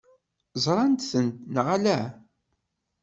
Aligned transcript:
Ẓṛant-ten 0.63 1.27
neɣ 1.53 1.67
ala? 1.75 1.99